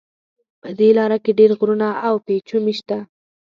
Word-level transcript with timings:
په 0.61 0.69
دې 0.79 0.89
لاره 0.97 1.17
کې 1.23 1.31
ډېر 1.39 1.51
غرونه 1.59 1.87
او 2.07 2.15
پېچومي 2.25 2.73
شته. 2.79 2.97